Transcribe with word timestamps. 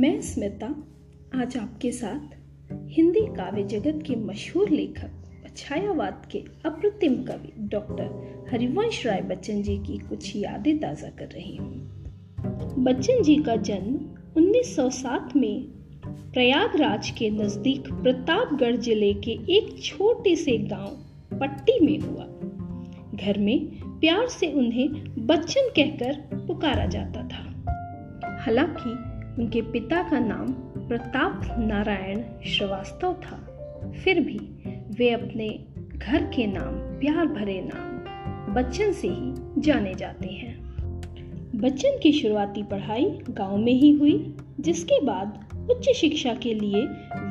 मैं 0.00 0.20
स्मिता, 0.20 0.66
आज 1.34 1.56
आपके 1.56 1.92
साथ 1.92 2.34
हिंदी 2.88 3.20
काव्य 3.20 3.62
जगत 3.62 4.02
के 4.06 4.16
मशहूर 4.16 4.68
लेखक 4.68 5.10
छायावाद 5.56 6.28
के 6.32 6.38
अप्रतिम 6.64 7.14
कवि 7.14 7.52
डॉक्टर 7.58 8.46
हरिवंश 8.50 9.06
राय 9.06 9.20
बच्चन 9.20 9.62
जी 9.62 9.76
की 9.78 9.98
कुछ 9.98 10.36
यादें 10.36 10.78
ताज़ा 10.78 11.08
कर 11.08 11.26
रही 11.26 11.56
हूँ। 11.56 12.84
बच्चन 12.84 13.22
जी 13.22 13.36
का 13.36 13.56
जन्म 13.56 13.98
1907 14.42 15.36
में 15.36 15.62
प्रयागराज 16.32 17.10
के 17.10 17.30
नज़दीक 17.30 17.92
प्रतापगढ़ 17.92 18.76
ज़िले 18.76 19.14
के 19.14 19.30
एक 19.30 19.82
छोटे 19.82 20.36
से 20.36 20.58
गाँव 20.58 20.90
पट्टी 21.38 21.86
में 21.86 21.98
हुआ। 21.98 22.24
घर 23.16 23.38
में 23.38 23.68
प्यार 24.00 24.28
से 24.28 24.52
उन्हें 24.52 24.88
बच्चन 25.26 25.68
कहकर 25.76 26.44
पुकारा 26.46 26.86
जाता 26.86 27.28
था। 27.28 27.44
हालाँकि 28.44 29.07
उनके 29.38 29.62
पिता 29.62 30.02
का 30.02 30.18
नाम 30.18 30.52
प्रताप 30.88 31.42
नारायण 31.58 32.22
श्रीवास्तव 32.46 33.12
था। 33.14 33.36
फिर 34.04 34.20
भी 34.20 34.38
वे 34.98 35.10
अपने 35.10 35.48
घर 35.98 36.22
के 36.24 36.46
नाम, 36.46 36.98
प्यार 36.98 37.26
भरे 37.26 37.60
नाम 37.74 38.54
बच्चन 38.54 38.92
से 38.92 39.08
ही 39.08 39.60
जाने 39.60 39.94
जाते 39.94 40.28
हैं। 40.28 40.58
बच्चन 41.54 41.98
की 42.02 42.12
शुरुआती 42.12 42.62
पढ़ाई 42.62 43.04
गाँव 43.30 43.56
में 43.56 43.72
ही 43.72 43.90
हुई, 43.90 44.36
जिसके 44.60 45.04
बाद 45.04 45.44
उच्च 45.70 45.88
शिक्षा 45.96 46.34
के 46.34 46.54
लिए 46.54 46.82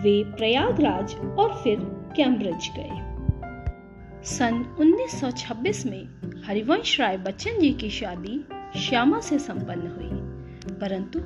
वे 0.02 0.24
प्रयागराज 0.24 1.16
और 1.16 1.62
फिर 1.64 1.80
कैम्ब्रिज 2.16 2.70
गए। 2.78 3.04
सन 4.24 4.78
1926 4.80 5.86
में 5.86 6.08
हरिवंश 6.46 7.00
राय 7.00 7.18
बच्चन 7.18 7.60
जी 7.60 7.74
की 7.74 7.90
शादी 7.90 8.46
श्यामा 8.80 9.20
से 9.20 9.40
संपन्न 9.40 9.88
हुई, 9.88 10.10
परंतु 10.80 11.20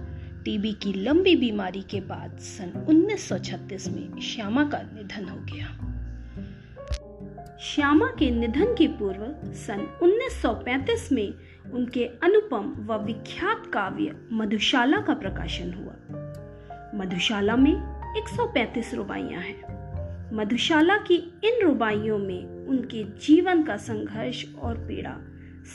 टीबी 0.45 0.71
की 0.73 0.93
लंबी 0.93 1.35
बीमारी 1.35 1.81
के 1.81 2.01
बाद 2.01 2.37
सन 2.37 2.85
1936 2.89 3.87
में 3.87 4.21
श्यामा 4.21 4.63
का 4.63 4.77
निधन 4.77 5.25
हो 5.29 5.37
गया। 5.37 5.67
श्यामा 7.59 8.07
के 8.19 8.31
निधन 8.31 8.65
के 8.65 8.87
पूर्व 8.87 9.53
सन 9.53 9.99
1935 10.03 11.11
में 11.11 11.33
उनके 11.71 12.05
अनुपम 12.05 12.73
व 12.79 12.97
विख्यात 13.03 13.71
काव्य 13.73 14.15
मधुशाला 14.31 14.99
का 14.99 15.13
प्रकाशन 15.13 15.73
हुआ। 15.73 15.93
मधुशाला 16.99 17.55
में 17.55 17.73
135 18.17 18.93
रुबाइयाँ 18.93 19.41
हैं। 19.41 19.81
मधुशाला 20.33 20.97
की 20.97 21.15
इन 21.15 21.67
रुबाइयों 21.67 22.17
में 22.17 22.67
उनके 22.67 23.03
जीवन 23.03 23.63
का 23.63 23.77
संघर्ष 23.77 24.45
और 24.55 24.77
पीड़ा 24.77 25.17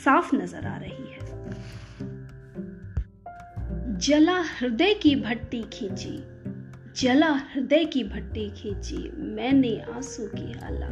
साफ़ 0.05 0.35
नज़र 0.35 0.67
आ 0.67 0.77
रही 0.77 1.11
है। 1.11 1.27
जला 3.97 4.41
हृदय 4.41 4.93
की 4.93 5.15
भट्टी 5.15 5.61
खींची, 5.73 6.23
जला 7.01 7.31
हृदय 7.31 7.85
की 7.85 8.03
भट्टी 8.03 8.49
खींची 8.49 9.11
मैंने 9.17 9.79
आँसू 9.95 10.27
की 10.27 10.51
हाला 10.51 10.89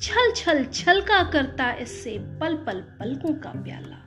छल 0.00 0.32
छल 0.36 0.64
छलका 0.64 1.22
करता 1.30 1.72
इससे 1.72 2.18
पल 2.18 2.54
पल 2.54 2.80
पलकों 2.80 3.34
का 3.34 3.50
प्याला। 3.50 4.02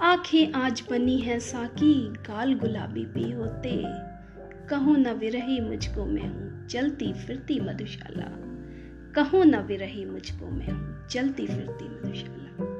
आँखें 0.00 0.52
आज 0.52 0.82
बनी 0.90 1.18
है 1.18 1.40
साकी, 1.40 2.08
गाल 2.08 2.54
गुलाबी 2.54 3.04
भी 3.04 3.32
होते। 3.32 3.82
कहूँ 4.68 4.96
न 4.98 5.08
विरही 5.08 5.60
मुझको 5.60 6.04
मैं 6.04 6.28
हूँ, 6.28 6.66
चलती 6.66 7.12
फिरती 7.12 7.60
मधुशाला। 7.60 8.30
कहूँ 9.14 9.44
न 9.44 9.56
विरही 9.56 10.04
मुझको 10.04 10.46
मैं 10.46 10.70
हूँ, 10.70 11.06
चलती 11.06 11.46
फिरती 11.46 11.88
मधुशाला। 11.88 12.73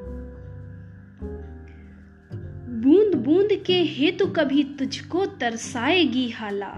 बूंद 3.04 3.24
बूंद 3.24 3.48
के 3.66 3.82
हेतु 3.82 4.26
कभी 4.26 4.64
तुझको 4.64 5.26
तरसाएगी 5.26 6.28
हाला। 6.28 6.70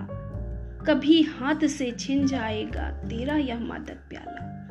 कभी 0.86 1.22
हाथ 1.22 1.66
से 1.66 1.90
छिन 1.90 2.26
जाएगा 2.26 2.90
तेरा 2.90 3.36
यह 3.36 3.60
मादक 3.60 3.96
प्याला। 4.08 4.68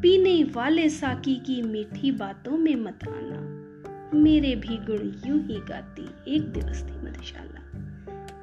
पीने 0.00 0.44
वाले 0.44 0.88
साकी 0.88 1.34
की 1.34 1.62
मीठी 1.62 2.12
बातों 2.12 2.58
में 2.58 2.76
मत 2.76 2.98
आना। 3.08 3.40
मेरे 4.18 4.56
भी 4.56 4.76
गुण 4.76 5.28
यूँ 5.28 5.46
ही 5.46 5.54
गाती 5.54 6.34
एक 6.34 6.42
दिवस 6.42 6.82
थी 6.82 7.06
मधुशाला। 7.06 7.60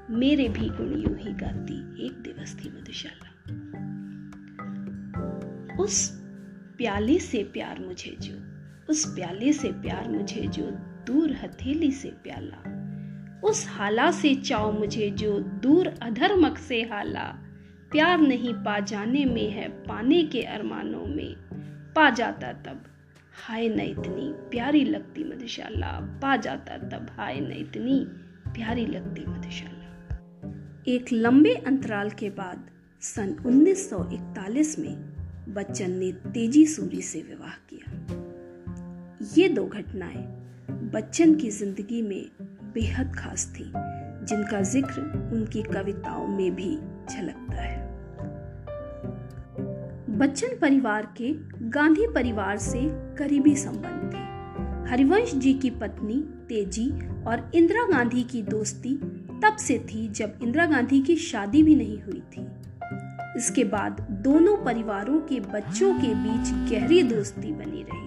मेरे 0.10 0.50
भी 0.50 0.70
गुण 0.70 1.00
यूँ 1.00 1.18
ही 1.18 1.34
गाती 1.34 2.06
एक 2.06 2.12
दिवस 2.12 2.60
थी 2.60 2.70
मधुशाला। 2.70 3.32
उस 5.84 6.10
प्याले 6.78 7.20
से 7.20 7.44
प्यार 7.44 7.80
मुझे 7.80 8.18
जो, 8.20 8.36
उस 8.90 9.16
प्याले 9.16 9.54
से 9.54 9.72
प्यार 9.72 10.10
मुझे 10.10 10.42
जो 10.42 10.87
दूर 11.08 11.32
हथेली 11.32 11.92
से 11.92 12.10
प्याला। 12.10 12.78
उस 13.44 13.68
हाला 13.70 14.12
से 14.12 14.36
चाओ 14.36 14.72
मुझे 14.72 15.10
जो 15.10 15.40
दूर 15.40 15.88
अधर्मक 15.88 16.58
से 16.58 16.82
हाला। 16.82 17.44
प्यार 17.92 18.18
नहीं 18.18 18.54
पा 18.54 18.80
जाने 18.80 19.26
में 19.26 19.52
है 19.52 19.70
पाने 19.70 20.24
के 20.24 20.42
अरमानों 20.42 21.06
में। 21.06 21.36
पा 21.94 22.10
जाता 22.10 22.54
तब, 22.54 22.84
हाय 23.48 23.70
न 23.70 23.80
इतनी 23.80 24.50
प्यारी 24.50 24.86
लगती 24.86 25.24
मधुशाला। 25.24 26.20
पा 26.22 26.36
जाता 26.36 26.78
तब, 26.78 27.08
हाय 27.10 27.40
न 27.40 27.52
इतनी 27.52 28.08
प्यारी 28.52 28.86
लगती 28.86 29.22
मधुशाला। 29.22 30.18
एक 30.88 31.06
लंबे 31.14 31.54
अंतराल 31.54 32.10
के 32.10 32.30
बाद, 32.30 32.70
सन 33.02 33.44
1941 33.46 34.80
में 34.80 34.96
बच्चन 35.54 35.92
ने 35.92 36.12
तेज़ी 36.12 36.66
सूरी 36.66 37.02
से 37.02 37.22
विवाह 37.22 37.54
किया। 37.74 38.18
ये 39.38 39.50
दो 39.50 39.66
घटनाएँ 39.66 40.47
बच्चन 40.88 41.34
की 41.36 41.50
ज़िंदगी 41.52 42.02
में 42.02 42.30
बेहद 42.74 43.16
खास 43.16 43.46
थी, 43.56 43.64
जिनका 44.26 44.62
ज़िक्र 44.62 45.02
उनकी 45.34 45.62
कविताओं 45.64 46.28
में 46.28 46.56
भी 46.56 46.70
झलकता 47.10 47.62
है। 47.62 47.86
बच्चन 50.18 50.58
परिवार 50.58 51.08
के 51.18 51.34
गांधी 51.70 52.08
परिवार 52.08 52.58
से 52.58 52.82
करीबी 53.18 53.56
संबंध 53.56 54.14
थे। 54.14 54.92
हरिवंश 54.92 55.34
जी 55.36 55.54
की 55.54 55.70
पत्नी 55.70 56.22
तेज़ी 56.50 56.90
और 57.28 57.52
इंदिरा 57.56 57.84
गांधी 57.88 58.24
की 58.24 58.42
दोस्ती 58.42 58.96
तब 59.44 59.58
से 59.58 59.80
थी 59.80 60.08
जब 60.10 60.40
इंदिरा 60.44 60.66
गांधी 60.66 61.02
की 61.02 61.16
शादी 61.16 61.64
भी 61.64 61.76
नहीं 61.76 62.02
हुई 62.02 62.22
थी। 62.34 62.48
इसके 63.38 63.64
बाद 63.64 64.02
दोनों 64.24 64.56
परिवारों 64.58 65.20
के 65.22 65.40
बच्चों 65.40 65.94
के 65.94 66.14
बीच 66.16 66.72
गहरी 66.72 67.04
दोस्ती 67.04 67.52
बनी 67.52 67.84
रही। 67.84 68.06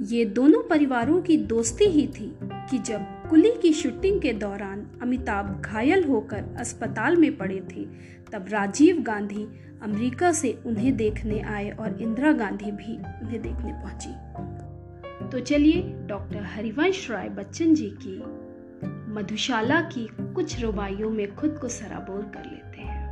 ये 0.00 0.24
दोनों 0.24 0.62
परिवारों 0.62 1.22
की 1.22 1.36
दोस्ती 1.36 1.84
ही 1.84 2.06
थी 2.06 2.38
कि 2.42 2.78
जब 2.78 3.28
कुली 3.30 3.50
की 3.62 3.72
शूटिंग 3.72 4.20
के 4.20 4.32
दौरान 4.32 4.86
अमिताभ 5.02 5.60
घायल 5.60 6.04
होकर 6.04 6.44
अस्पताल 6.58 7.16
में 7.16 7.36
पड़े 7.36 7.62
थे, 7.72 7.84
तब 8.32 8.46
राजीव 8.48 9.02
गांधी 9.02 9.46
अमेरिका 9.82 10.32
से 10.32 10.58
उन्हें 10.66 10.96
देखने 10.96 11.40
आए 11.40 11.70
और 11.70 12.02
इंदिरा 12.02 12.32
गांधी 12.32 12.70
भी 12.70 12.96
उन्हें 12.96 13.42
देखने 13.42 13.72
पहुँची। 13.72 14.12
तो 15.28 15.40
चलिए 15.40 15.82
डॉक्टर 16.06 16.42
हरिवंश 16.42 17.10
राय 17.10 17.28
बच्चन 17.28 17.74
जी 17.74 17.94
की 18.02 18.22
मधुशाला 19.12 19.80
की 19.80 20.08
कुछ 20.34 20.60
रुबाइयों 20.60 21.10
में 21.10 21.34
खुद 21.34 21.58
को 21.60 21.68
सराबोर 21.68 22.22
कर 22.34 22.50
लेते 22.50 22.80
हैं। 22.80 23.08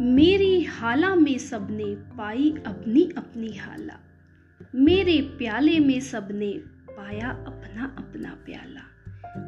मेरी 0.00 0.62
हाला 0.62 1.14
में 1.14 1.38
सबने 1.38 1.94
पाई 1.94 2.54
अपनी 2.66 3.12
अपनी 3.16 3.56
हाला। 3.56 4.00
मेरे 4.74 5.20
प्याले 5.22 5.80
में 5.80 6.00
सबने 6.00 6.52
पाया 6.90 7.30
अपना 7.30 7.94
अपना 7.98 8.30
प्याला। 8.30 8.82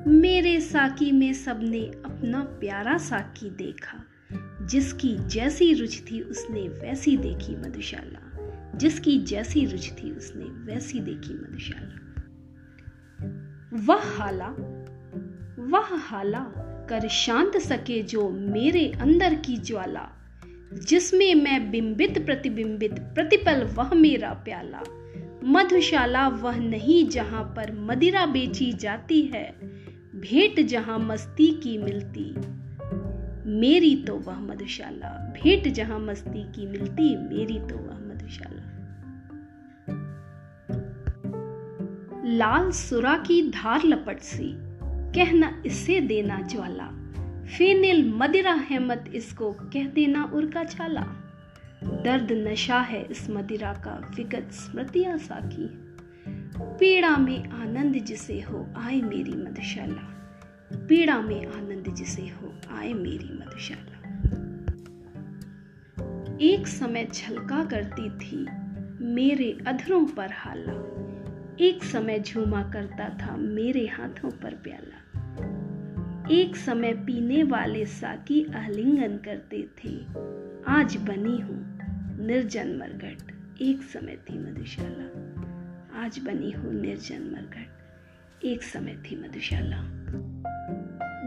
मेरे 0.06 0.61
साकी 0.61 1.12
में 1.12 1.33
सबने 1.33 1.81
अपना 1.81 2.41
प्यारा 2.41 2.99
साकी 2.99 3.51
देखा। 3.51 4.05
जिसकी 4.67 5.17
जैसी 5.17 5.75
रुचि 5.75 6.05
थी 6.11 6.21
उसने 6.21 6.69
वैसी 6.69 7.17
देखी 7.17 7.56
मधुशाला। 7.56 8.31
जिसकी 8.79 9.19
जैसी 9.19 9.67
रुचि 9.67 9.91
थी 9.91 10.12
उसने 10.12 10.44
वैसी 10.44 11.00
देखी 11.00 11.35
मधुशाला। 11.35 12.25
वह 13.73 14.03
हाला 14.05 14.49
वह 15.59 15.97
हाला 15.97 16.41
कर 16.91 17.09
शांत 17.09 17.56
सके 17.56 18.03
जो 18.03 18.31
मेरे 18.31 18.93
अंदर 19.00 19.35
की 19.35 19.56
ज्वाला। 19.56 20.18
जिसमें 20.75 21.35
मैं 21.35 21.70
बिंबित 21.70 22.26
प्रतिबिंबित 22.26 22.93
प्रतिपल 22.93 23.65
वह 23.65 23.94
मेरा 23.94 24.31
प्याला। 24.31 24.82
मधुशाला 25.44 26.29
वह 26.29 26.56
नहीं 26.56 27.09
जहाँ 27.09 27.44
पर 27.56 27.73
मदिरा 27.73 28.26
बेची 28.26 28.73
जाती 28.73 29.23
है। 29.23 29.55
भेंट 30.15 30.67
जहाँ 30.67 30.99
मस्ती 30.99 31.61
की 31.61 31.79
मिलती। 31.79 32.35
मेरी 33.50 33.97
तो 33.97 34.17
वह 34.17 34.38
मधुशाला। 34.38 35.09
भेंट 35.09 35.69
जहाँ 35.69 35.99
मस्ती 35.99 36.44
की 36.44 36.67
मिलती, 36.67 37.17
मेरी 37.17 37.59
तो 37.59 37.76
वह 37.76 37.99
मधुशाला। 37.99 38.65
लाल 42.35 42.70
सुरा 42.70 43.19
की 43.19 43.50
धार 43.50 43.81
लपट 43.85 44.19
सी। 44.19 44.55
कहना 45.15 45.62
इसे 45.67 46.00
देना 46.00 46.41
ज्वाला। 46.41 47.07
फेनिल 47.49 48.12
मदिरा 48.15 48.53
हेमत 48.53 49.05
इसको 49.15 49.53
कह 49.53 49.87
देना 49.87 50.25
उर्का 50.25 50.65
छाला। 50.65 51.03
दर्द 51.85 52.33
नशा 52.33 52.81
है 52.81 53.03
इस 53.03 53.31
मदिरा 53.31 53.73
का, 53.73 54.12
विगत 54.17 54.53
स्मृतियाँ 54.53 55.19
साकी 55.19 55.69
पीड़ा 56.61 57.17
में 57.17 57.49
आनंद 57.49 57.95
जिसे 57.95 58.41
हो, 58.41 58.67
आए 58.77 59.00
मेरी 59.00 59.33
मधुशाला 59.33 60.15
पीड़ा 60.89 61.21
में 61.21 61.47
आनंद 61.47 61.95
जिसे 61.95 62.23
हो, 62.23 62.55
आए 62.73 62.93
मेरी 62.93 63.33
मधुशाला 63.33 63.99
एक 66.41 66.67
समय 66.67 67.09
छलका 67.15 67.65
करती 67.65 68.11
थी 68.11 68.47
मेरे 69.05 69.59
अधरों 69.67 70.05
पर 70.06 70.29
हाला। 70.33 70.73
एक 71.61 71.85
समय 71.85 72.21
झूमा 72.21 72.62
करता 72.62 73.09
था 73.09 73.37
मेरे 73.37 73.87
हाथों 73.87 74.31
पर 74.31 74.55
प्याला। 74.55 75.07
एक 76.31 76.57
समय 76.57 76.93
पीने 76.93 77.43
वाले 77.43 77.87
साकी 77.87 78.45
आलिंगन 78.45 79.17
करते 79.17 79.63
थे। 79.63 80.01
आज 80.69 80.97
बनी 80.97 81.39
हूँ 81.39 81.79
निर्जन 82.27 82.69
मरघट। 82.69 83.33
एक 83.63 83.83
समय 83.83 84.17
थी 84.17 84.39
मधुशाला। 84.39 85.05
आज 86.05 86.19
बनी 86.19 86.51
हूँ 86.51 86.75
निर्जन 86.75 87.23
मरघट। 87.23 87.71
एक 88.45 88.63
समय 88.63 88.97
थी 88.97 89.17
मधुशाला। 89.17 89.85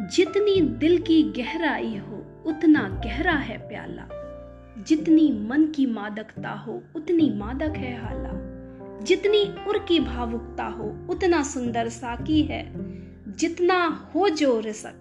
जितनी 0.08 0.62
दिल 0.62 0.98
की 0.98 1.24
गहराई 1.24 1.98
हो, 1.98 2.44
उतना 2.46 3.02
गहरा 3.06 3.34
है 3.34 3.58
प्याला। 3.58 4.08
जितनी 4.88 5.48
मन 5.48 5.66
की 5.66 5.86
मादकता 5.86 6.50
हो, 6.50 6.84
उतनी 6.96 7.34
मादक 7.36 7.74
है 7.78 8.02
हाला 8.02 8.52
जितनी 9.04 9.66
उर 9.68 9.86
की 9.88 10.00
भावुकता 10.00 10.66
हो, 10.66 11.08
उतना 11.10 11.44
सुंदर 11.44 11.90
साकी 11.90 12.42
है। 12.42 12.91
जितना 13.42 14.12
हो 14.16 14.30
जो 14.30 14.60
रिसक, 14.60 14.94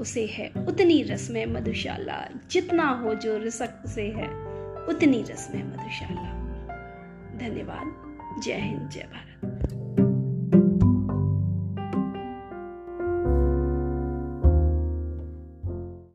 उसे 0.00 0.26
है 0.26 0.52
उतनी 0.68 1.02
रस्म 1.02 1.34
मधुशाला। 1.52 2.28
जितना 2.50 2.90
हो 2.90 3.14
जो 3.14 3.38
रिसक, 3.38 3.82
उसे 3.84 4.02
है 4.02 4.28
उतनी 4.86 5.22
रस्म 5.22 5.58
मधुशाला। 5.58 6.32
धन्यवाद। 7.38 8.16
जय 8.42 8.52
हिंद, 8.52 8.90
जय 8.90 9.00
भारत। 9.00 9.75